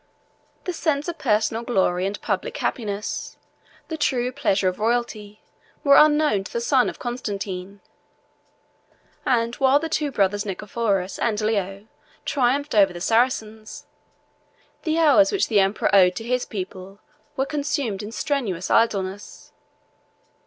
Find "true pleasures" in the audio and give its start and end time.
3.97-4.69